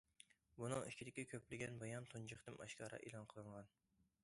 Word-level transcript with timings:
بۇنىڭ 0.61 0.85
ئىچىدىكى 0.91 1.25
كۆپلىگەن 1.33 1.77
بايان 1.85 2.09
تۇنجى 2.15 2.41
قېتىم 2.41 2.59
ئاشكارا 2.67 3.03
ئېلان 3.05 3.31
قىلىنغان. 3.35 3.73